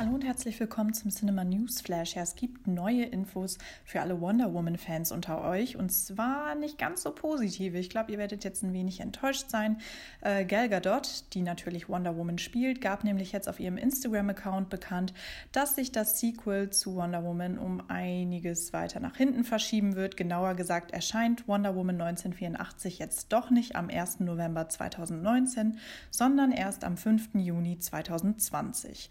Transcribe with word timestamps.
Hallo 0.00 0.14
und 0.14 0.24
herzlich 0.24 0.60
willkommen 0.60 0.94
zum 0.94 1.10
Cinema 1.10 1.42
News 1.42 1.80
Flash. 1.80 2.14
Ja, 2.14 2.22
es 2.22 2.36
gibt 2.36 2.68
neue 2.68 3.02
Infos 3.02 3.58
für 3.84 4.00
alle 4.00 4.20
Wonder 4.20 4.54
Woman 4.54 4.78
Fans 4.78 5.10
unter 5.10 5.42
euch 5.42 5.74
und 5.74 5.90
zwar 5.90 6.54
nicht 6.54 6.78
ganz 6.78 7.02
so 7.02 7.10
positive. 7.10 7.76
Ich 7.76 7.90
glaube, 7.90 8.12
ihr 8.12 8.18
werdet 8.18 8.44
jetzt 8.44 8.62
ein 8.62 8.72
wenig 8.72 9.00
enttäuscht 9.00 9.50
sein. 9.50 9.80
Äh, 10.20 10.44
Gal 10.44 10.68
Gadot, 10.68 11.24
die 11.34 11.42
natürlich 11.42 11.88
Wonder 11.88 12.16
Woman 12.16 12.38
spielt, 12.38 12.80
gab 12.80 13.02
nämlich 13.02 13.32
jetzt 13.32 13.48
auf 13.48 13.58
ihrem 13.58 13.76
Instagram-Account 13.76 14.70
bekannt, 14.70 15.14
dass 15.50 15.74
sich 15.74 15.90
das 15.90 16.20
Sequel 16.20 16.70
zu 16.70 16.94
Wonder 16.94 17.24
Woman 17.24 17.58
um 17.58 17.82
einiges 17.90 18.72
weiter 18.72 19.00
nach 19.00 19.16
hinten 19.16 19.42
verschieben 19.42 19.96
wird. 19.96 20.16
Genauer 20.16 20.54
gesagt 20.54 20.92
erscheint 20.92 21.48
Wonder 21.48 21.74
Woman 21.74 22.00
1984 22.00 23.00
jetzt 23.00 23.32
doch 23.32 23.50
nicht 23.50 23.74
am 23.74 23.90
1. 23.90 24.20
November 24.20 24.68
2019, 24.68 25.80
sondern 26.12 26.52
erst 26.52 26.84
am 26.84 26.96
5. 26.96 27.30
Juni 27.34 27.80
2020. 27.80 29.10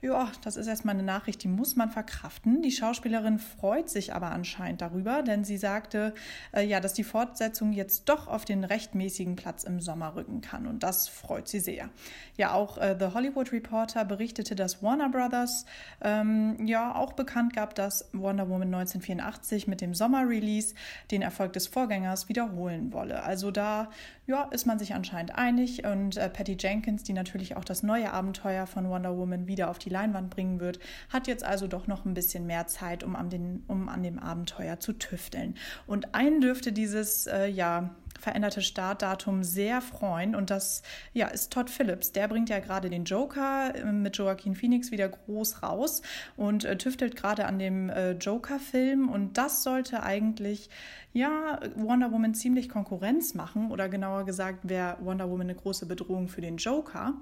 Ja, 0.00 0.30
das 0.44 0.56
ist 0.56 0.68
erstmal 0.68 0.94
eine 0.94 1.02
Nachricht, 1.02 1.42
die 1.42 1.48
muss 1.48 1.74
man 1.74 1.90
verkraften. 1.90 2.62
Die 2.62 2.70
Schauspielerin 2.70 3.40
freut 3.40 3.90
sich 3.90 4.14
aber 4.14 4.30
anscheinend 4.30 4.80
darüber, 4.80 5.24
denn 5.24 5.42
sie 5.42 5.56
sagte, 5.56 6.14
äh, 6.52 6.64
ja, 6.64 6.78
dass 6.78 6.94
die 6.94 7.02
Fortsetzung 7.02 7.72
jetzt 7.72 8.08
doch 8.08 8.28
auf 8.28 8.44
den 8.44 8.62
rechtmäßigen 8.62 9.34
Platz 9.34 9.64
im 9.64 9.80
Sommer 9.80 10.14
rücken 10.14 10.40
kann 10.40 10.68
und 10.68 10.84
das 10.84 11.08
freut 11.08 11.48
sie 11.48 11.58
sehr. 11.58 11.90
Ja, 12.36 12.52
auch 12.52 12.78
äh, 12.78 12.96
The 12.96 13.06
Hollywood 13.06 13.50
Reporter 13.50 14.04
berichtete, 14.04 14.54
dass 14.54 14.84
Warner 14.84 15.08
Brothers 15.08 15.66
ähm, 16.00 16.64
ja 16.64 16.94
auch 16.94 17.14
bekannt 17.14 17.56
gab, 17.56 17.74
dass 17.74 18.08
Wonder 18.12 18.48
Woman 18.48 18.72
1984 18.72 19.66
mit 19.66 19.80
dem 19.80 19.94
Sommerrelease 19.94 20.76
den 21.10 21.22
Erfolg 21.22 21.54
des 21.54 21.66
Vorgängers 21.66 22.28
wiederholen 22.28 22.92
wolle. 22.92 23.24
Also 23.24 23.50
da 23.50 23.90
ja, 24.28 24.44
ist 24.44 24.66
man 24.66 24.78
sich 24.78 24.94
anscheinend 24.94 25.34
einig 25.34 25.84
und 25.84 26.18
äh, 26.18 26.28
Patty 26.28 26.56
Jenkins, 26.60 27.02
die 27.02 27.14
natürlich 27.14 27.56
auch 27.56 27.64
das 27.64 27.82
neue 27.82 28.12
Abenteuer 28.12 28.66
von 28.66 28.88
Wonder 28.90 29.16
Woman 29.16 29.46
wieder 29.46 29.70
auf 29.70 29.78
die 29.78 29.87
die 29.88 29.94
Leinwand 29.94 30.30
bringen 30.30 30.60
wird, 30.60 30.78
hat 31.08 31.26
jetzt 31.26 31.44
also 31.44 31.66
doch 31.66 31.86
noch 31.86 32.04
ein 32.04 32.14
bisschen 32.14 32.46
mehr 32.46 32.66
Zeit, 32.66 33.02
um 33.02 33.16
an, 33.16 33.30
den, 33.30 33.64
um 33.66 33.88
an 33.88 34.02
dem 34.02 34.18
Abenteuer 34.18 34.80
zu 34.80 34.92
tüfteln. 34.92 35.54
Und 35.86 36.14
einen 36.14 36.40
dürfte 36.40 36.72
dieses, 36.72 37.26
äh, 37.26 37.46
ja, 37.46 37.94
veränderte 38.18 38.62
Startdatum 38.62 39.42
sehr 39.42 39.80
freuen. 39.80 40.34
Und 40.34 40.50
das 40.50 40.82
ja, 41.12 41.28
ist 41.28 41.52
Todd 41.52 41.70
Phillips. 41.70 42.12
Der 42.12 42.28
bringt 42.28 42.48
ja 42.48 42.58
gerade 42.58 42.90
den 42.90 43.04
Joker 43.04 43.74
äh, 43.74 43.84
mit 43.92 44.16
Joaquin 44.16 44.54
Phoenix 44.54 44.90
wieder 44.90 45.08
groß 45.08 45.62
raus 45.62 46.02
und 46.36 46.64
äh, 46.64 46.76
tüftelt 46.76 47.16
gerade 47.16 47.46
an 47.46 47.58
dem 47.58 47.90
äh, 47.90 48.12
Joker-Film. 48.12 49.08
Und 49.08 49.38
das 49.38 49.62
sollte 49.62 50.02
eigentlich 50.02 50.68
ja 51.12 51.58
Wonder 51.74 52.12
Woman 52.12 52.34
ziemlich 52.34 52.68
Konkurrenz 52.68 53.34
machen. 53.34 53.70
Oder 53.70 53.88
genauer 53.88 54.24
gesagt, 54.24 54.68
wäre 54.68 54.96
Wonder 55.00 55.28
Woman 55.30 55.48
eine 55.48 55.54
große 55.54 55.86
Bedrohung 55.86 56.28
für 56.28 56.40
den 56.40 56.56
Joker. 56.56 57.14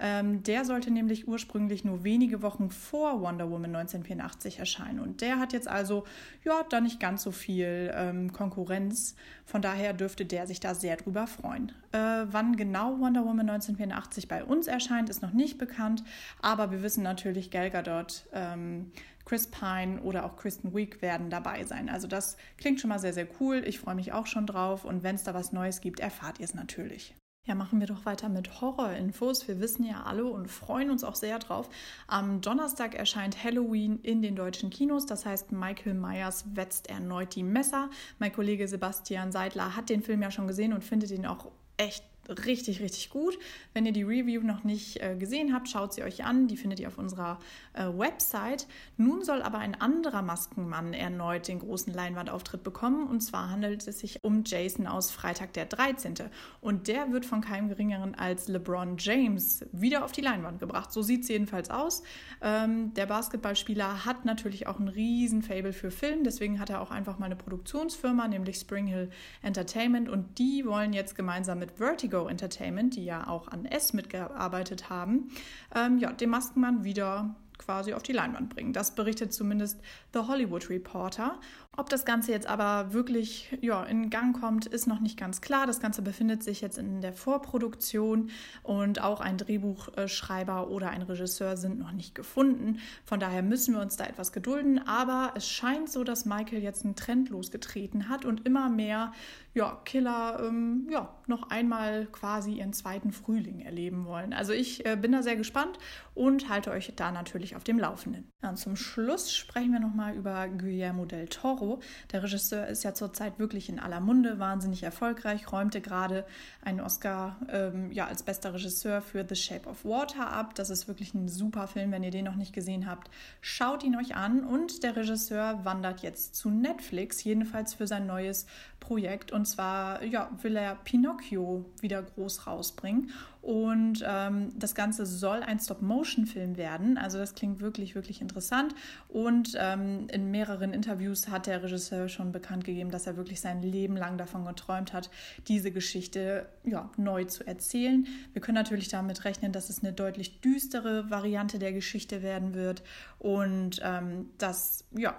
Ähm, 0.00 0.42
der 0.42 0.64
sollte 0.64 0.90
nämlich 0.90 1.28
ursprünglich 1.28 1.84
nur 1.84 2.04
wenige 2.04 2.42
Wochen 2.42 2.70
vor 2.70 3.20
Wonder 3.20 3.50
Woman 3.50 3.76
1984 3.76 4.58
erscheinen. 4.58 5.00
Und 5.00 5.20
der 5.20 5.38
hat 5.38 5.52
jetzt 5.52 5.68
also 5.68 6.04
ja 6.44 6.62
da 6.68 6.80
nicht 6.80 7.00
ganz 7.00 7.22
so 7.22 7.32
viel 7.32 7.92
ähm, 7.94 8.32
Konkurrenz. 8.32 9.14
Von 9.44 9.62
daher 9.62 9.92
dürfte 9.92 10.24
der 10.26 10.37
der 10.38 10.46
sich 10.46 10.60
da 10.60 10.72
sehr 10.72 10.96
drüber 10.96 11.26
freuen. 11.26 11.72
Äh, 11.90 11.98
wann 12.30 12.54
genau 12.54 13.00
Wonder 13.00 13.24
Woman 13.24 13.50
1984 13.50 14.28
bei 14.28 14.44
uns 14.44 14.68
erscheint, 14.68 15.10
ist 15.10 15.20
noch 15.20 15.32
nicht 15.32 15.58
bekannt, 15.58 16.04
aber 16.40 16.70
wir 16.70 16.80
wissen 16.80 17.02
natürlich, 17.02 17.50
Gal 17.50 17.72
Gadot, 17.72 18.28
ähm, 18.32 18.92
Chris 19.24 19.48
Pine 19.48 20.00
oder 20.00 20.24
auch 20.24 20.36
Kristen 20.36 20.76
Wiig 20.76 21.02
werden 21.02 21.28
dabei 21.28 21.64
sein. 21.64 21.88
Also 21.88 22.06
das 22.06 22.36
klingt 22.56 22.80
schon 22.80 22.88
mal 22.88 23.00
sehr, 23.00 23.12
sehr 23.12 23.26
cool. 23.40 23.64
Ich 23.66 23.80
freue 23.80 23.96
mich 23.96 24.12
auch 24.12 24.28
schon 24.28 24.46
drauf 24.46 24.84
und 24.84 25.02
wenn 25.02 25.16
es 25.16 25.24
da 25.24 25.34
was 25.34 25.50
Neues 25.50 25.80
gibt, 25.80 25.98
erfahrt 25.98 26.38
ihr 26.38 26.44
es 26.44 26.54
natürlich. 26.54 27.16
Ja, 27.46 27.54
machen 27.54 27.80
wir 27.80 27.86
doch 27.86 28.04
weiter 28.04 28.28
mit 28.28 28.60
Horror-Infos. 28.60 29.48
Wir 29.48 29.58
wissen 29.58 29.82
ja 29.84 30.02
alle 30.02 30.26
und 30.26 30.48
freuen 30.48 30.90
uns 30.90 31.02
auch 31.02 31.14
sehr 31.14 31.38
drauf. 31.38 31.70
Am 32.06 32.42
Donnerstag 32.42 32.94
erscheint 32.94 33.42
Halloween 33.42 34.00
in 34.02 34.20
den 34.20 34.36
deutschen 34.36 34.68
Kinos. 34.68 35.06
Das 35.06 35.24
heißt, 35.24 35.50
Michael 35.50 35.94
Myers 35.94 36.44
wetzt 36.54 36.90
erneut 36.90 37.34
die 37.34 37.42
Messer. 37.42 37.88
Mein 38.18 38.34
Kollege 38.34 38.68
Sebastian 38.68 39.32
Seidler 39.32 39.76
hat 39.76 39.88
den 39.88 40.02
Film 40.02 40.20
ja 40.20 40.30
schon 40.30 40.46
gesehen 40.46 40.74
und 40.74 40.84
findet 40.84 41.10
ihn 41.10 41.24
auch 41.24 41.50
echt 41.78 42.04
richtig, 42.28 42.80
richtig 42.80 43.10
gut. 43.10 43.38
Wenn 43.72 43.86
ihr 43.86 43.92
die 43.92 44.02
Review 44.02 44.42
noch 44.42 44.64
nicht 44.64 45.02
äh, 45.02 45.16
gesehen 45.16 45.54
habt, 45.54 45.68
schaut 45.68 45.94
sie 45.94 46.02
euch 46.02 46.24
an. 46.24 46.46
Die 46.48 46.56
findet 46.56 46.80
ihr 46.80 46.88
auf 46.88 46.98
unserer 46.98 47.38
äh, 47.72 47.84
Website. 47.84 48.66
Nun 48.96 49.24
soll 49.24 49.42
aber 49.42 49.58
ein 49.58 49.74
anderer 49.80 50.22
Maskenmann 50.22 50.92
erneut 50.92 51.48
den 51.48 51.60
großen 51.60 51.92
Leinwandauftritt 51.92 52.62
bekommen. 52.62 53.08
Und 53.08 53.20
zwar 53.20 53.50
handelt 53.50 53.86
es 53.86 54.00
sich 54.00 54.22
um 54.22 54.42
Jason 54.44 54.86
aus 54.86 55.10
Freitag 55.10 55.54
der 55.54 55.66
13. 55.66 56.14
Und 56.60 56.88
der 56.88 57.12
wird 57.12 57.24
von 57.24 57.40
keinem 57.40 57.68
geringeren 57.68 58.14
als 58.14 58.48
LeBron 58.48 58.96
James 58.98 59.64
wieder 59.72 60.04
auf 60.04 60.12
die 60.12 60.20
Leinwand 60.20 60.60
gebracht. 60.60 60.92
So 60.92 61.02
sieht 61.02 61.22
es 61.22 61.28
jedenfalls 61.28 61.70
aus. 61.70 62.02
Ähm, 62.42 62.92
der 62.94 63.06
Basketballspieler 63.06 64.04
hat 64.04 64.24
natürlich 64.24 64.66
auch 64.66 64.78
ein 64.78 64.88
riesen 64.88 65.42
Fable 65.42 65.72
für 65.72 65.90
Film. 65.90 66.24
Deswegen 66.24 66.60
hat 66.60 66.70
er 66.70 66.80
auch 66.80 66.90
einfach 66.90 67.18
mal 67.18 67.26
eine 67.26 67.36
Produktionsfirma, 67.36 68.28
nämlich 68.28 68.56
Spring 68.56 68.86
Hill 68.86 69.10
Entertainment. 69.42 70.08
Und 70.08 70.38
die 70.38 70.64
wollen 70.66 70.92
jetzt 70.92 71.14
gemeinsam 71.14 71.58
mit 71.58 71.72
Vertigo 71.72 72.17
Go 72.18 72.28
Entertainment, 72.28 72.96
die 72.96 73.04
ja 73.04 73.28
auch 73.28 73.48
an 73.48 73.64
S 73.64 73.92
mitgearbeitet 73.92 74.90
haben, 74.90 75.30
ähm, 75.74 75.98
ja, 75.98 76.12
den 76.12 76.30
Maskenmann 76.30 76.84
wieder 76.84 77.36
quasi 77.58 77.92
auf 77.92 78.02
die 78.02 78.12
Leinwand 78.12 78.48
bringen. 78.48 78.72
Das 78.72 78.94
berichtet 78.94 79.32
zumindest 79.32 79.80
The 80.12 80.20
Hollywood 80.20 80.70
Reporter. 80.70 81.38
Ob 81.76 81.88
das 81.88 82.04
Ganze 82.04 82.32
jetzt 82.32 82.48
aber 82.48 82.92
wirklich 82.92 83.56
ja, 83.60 83.84
in 83.84 84.10
Gang 84.10 84.38
kommt, 84.38 84.66
ist 84.66 84.88
noch 84.88 84.98
nicht 84.98 85.16
ganz 85.16 85.40
klar. 85.40 85.64
Das 85.64 85.78
Ganze 85.78 86.02
befindet 86.02 86.42
sich 86.42 86.60
jetzt 86.60 86.76
in 86.76 87.02
der 87.02 87.12
Vorproduktion 87.12 88.30
und 88.64 89.00
auch 89.00 89.20
ein 89.20 89.38
Drehbuchschreiber 89.38 90.70
oder 90.70 90.90
ein 90.90 91.02
Regisseur 91.02 91.56
sind 91.56 91.78
noch 91.78 91.92
nicht 91.92 92.16
gefunden. 92.16 92.80
Von 93.04 93.20
daher 93.20 93.44
müssen 93.44 93.74
wir 93.74 93.80
uns 93.80 93.96
da 93.96 94.06
etwas 94.06 94.32
gedulden. 94.32 94.80
Aber 94.88 95.34
es 95.36 95.48
scheint 95.48 95.88
so, 95.88 96.02
dass 96.02 96.24
Michael 96.24 96.64
jetzt 96.64 96.84
einen 96.84 96.96
Trend 96.96 97.28
losgetreten 97.28 98.08
hat 98.08 98.24
und 98.24 98.44
immer 98.44 98.68
mehr 98.68 99.12
ja, 99.54 99.80
Killer 99.84 100.40
ähm, 100.44 100.88
ja, 100.90 101.14
noch 101.26 101.50
einmal 101.50 102.06
quasi 102.06 102.54
ihren 102.54 102.72
zweiten 102.72 103.12
Frühling 103.12 103.60
erleben 103.60 104.04
wollen. 104.04 104.32
Also 104.32 104.52
ich 104.52 104.84
äh, 104.84 104.96
bin 104.96 105.12
da 105.12 105.22
sehr 105.22 105.36
gespannt 105.36 105.78
und 106.14 106.48
halte 106.48 106.70
euch 106.70 106.92
da 106.96 107.12
natürlich 107.12 107.47
auf 107.56 107.64
dem 107.64 107.78
Laufenden. 107.78 108.30
Ja, 108.42 108.50
und 108.50 108.56
zum 108.56 108.76
Schluss 108.76 109.34
sprechen 109.34 109.72
wir 109.72 109.80
nochmal 109.80 110.14
über 110.14 110.48
Guillermo 110.48 111.04
del 111.04 111.28
Toro. 111.28 111.80
Der 112.12 112.22
Regisseur 112.22 112.66
ist 112.66 112.84
ja 112.84 112.94
zurzeit 112.94 113.38
wirklich 113.38 113.68
in 113.68 113.78
aller 113.78 114.00
Munde, 114.00 114.38
wahnsinnig 114.38 114.82
erfolgreich, 114.82 115.50
räumte 115.50 115.80
gerade 115.80 116.24
einen 116.62 116.80
Oscar 116.80 117.38
ähm, 117.50 117.90
ja, 117.92 118.06
als 118.06 118.22
bester 118.22 118.54
Regisseur 118.54 119.00
für 119.00 119.26
The 119.28 119.34
Shape 119.34 119.68
of 119.68 119.84
Water 119.84 120.30
ab. 120.30 120.54
Das 120.54 120.70
ist 120.70 120.88
wirklich 120.88 121.14
ein 121.14 121.28
super 121.28 121.66
Film, 121.66 121.92
wenn 121.92 122.02
ihr 122.02 122.10
den 122.10 122.24
noch 122.24 122.36
nicht 122.36 122.52
gesehen 122.52 122.86
habt. 122.86 123.10
Schaut 123.40 123.82
ihn 123.82 123.96
euch 123.96 124.14
an 124.14 124.44
und 124.44 124.82
der 124.82 124.96
Regisseur 124.96 125.64
wandert 125.64 126.00
jetzt 126.00 126.34
zu 126.34 126.50
Netflix, 126.50 127.24
jedenfalls 127.24 127.74
für 127.74 127.86
sein 127.86 128.06
neues 128.06 128.46
Projekt. 128.80 129.32
Und 129.32 129.46
zwar 129.46 130.02
ja, 130.04 130.30
will 130.42 130.56
er 130.56 130.74
Pinocchio 130.76 131.64
wieder 131.80 132.02
groß 132.02 132.46
rausbringen. 132.46 133.10
Und 133.40 134.04
ähm, 134.06 134.52
das 134.58 134.74
Ganze 134.74 135.06
soll 135.06 135.42
ein 135.42 135.60
Stop-Motion-Film 135.60 136.56
werden. 136.56 136.98
Also 136.98 137.18
das 137.18 137.34
klingt 137.38 137.60
wirklich, 137.60 137.94
wirklich 137.94 138.20
interessant. 138.20 138.74
Und 139.08 139.56
ähm, 139.58 140.08
in 140.10 140.30
mehreren 140.32 140.72
Interviews 140.72 141.28
hat 141.28 141.46
der 141.46 141.62
Regisseur 141.62 142.08
schon 142.08 142.32
bekannt 142.32 142.64
gegeben, 142.64 142.90
dass 142.90 143.06
er 143.06 143.16
wirklich 143.16 143.40
sein 143.40 143.62
Leben 143.62 143.96
lang 143.96 144.18
davon 144.18 144.44
geträumt 144.44 144.92
hat, 144.92 145.08
diese 145.46 145.70
Geschichte 145.70 146.48
ja, 146.64 146.90
neu 146.96 147.24
zu 147.24 147.46
erzählen. 147.46 148.06
Wir 148.32 148.42
können 148.42 148.56
natürlich 148.56 148.88
damit 148.88 149.24
rechnen, 149.24 149.52
dass 149.52 149.70
es 149.70 149.84
eine 149.84 149.92
deutlich 149.92 150.40
düstere 150.40 151.10
Variante 151.10 151.60
der 151.60 151.72
Geschichte 151.72 152.22
werden 152.22 152.54
wird. 152.54 152.82
Und 153.20 153.80
ähm, 153.84 154.30
das, 154.38 154.84
ja, 154.96 155.16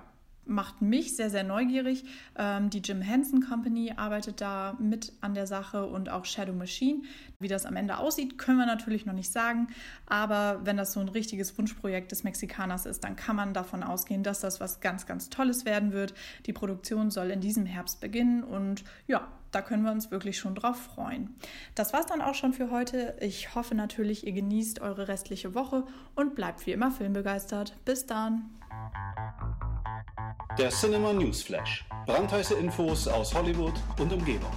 macht 0.50 0.82
mich 0.82 1.16
sehr, 1.16 1.30
sehr 1.30 1.44
neugierig. 1.44 2.04
Ähm, 2.38 2.70
die 2.70 2.80
Jim 2.80 3.02
Henson 3.02 3.42
Company 3.42 3.94
arbeitet 3.96 4.42
da 4.42 4.76
mit 4.80 5.14
an 5.22 5.34
der 5.34 5.48
Sache 5.48 5.86
und 5.86 6.10
auch 6.10 6.25
Shadow 6.25 6.54
Machine. 6.54 7.04
Wie 7.40 7.48
das 7.48 7.66
am 7.66 7.75
Ende 7.75 7.98
aussieht, 7.98 8.38
können 8.38 8.57
wir 8.57 8.66
natürlich 8.66 9.06
noch 9.06 9.13
nicht 9.13 9.31
sagen. 9.31 9.68
Aber 10.07 10.62
wenn 10.63 10.78
das 10.78 10.94
so 10.94 11.00
ein 11.00 11.10
richtiges 11.10 11.57
Wunschprojekt 11.57 12.12
des 12.12 12.24
Mexikaners 12.24 12.86
ist, 12.86 13.04
dann 13.04 13.16
kann 13.16 13.36
man 13.36 13.54
davon 13.54 13.84
ausgehen, 13.84 14.24
dass 14.24 14.42
das 14.42 14.60
was 14.60 14.81
ganz, 14.81 15.06
ganz 15.06 15.30
Tolles 15.30 15.66
werden 15.66 15.94
wird. 15.94 16.13
Die 16.46 16.54
Produktion 16.54 17.12
soll 17.12 17.31
in 17.31 17.42
diesem 17.42 17.66
Herbst 17.66 18.02
beginnen 18.02 18.44
und 18.44 18.84
ja, 19.07 19.28
da 19.52 19.62
können 19.62 19.84
wir 19.84 19.92
uns 19.92 20.12
wirklich 20.12 20.38
schon 20.38 20.56
drauf 20.56 20.78
freuen. 20.78 21.36
Das 21.75 21.94
war's 21.94 22.06
dann 22.06 22.22
auch 22.22 22.36
schon 22.36 22.54
für 22.54 22.72
heute. 22.72 23.16
Ich 23.19 23.56
hoffe 23.56 23.75
natürlich, 23.75 24.25
ihr 24.25 24.34
genießt 24.34 24.80
eure 24.81 25.07
restliche 25.07 25.56
Woche 25.56 25.86
und 26.16 26.36
bleibt 26.36 26.66
wie 26.66 26.72
immer 26.72 26.92
filmbegeistert. 26.92 27.75
Bis 27.86 28.06
dann! 28.06 28.50
Der 30.59 30.71
Cinema 30.71 31.13
News 31.13 31.41
Flash. 31.41 31.85
Brandheiße 32.06 32.56
Infos 32.56 33.07
aus 33.07 33.33
Hollywood 33.33 33.75
und 33.97 34.11
Umgebung. 34.11 34.51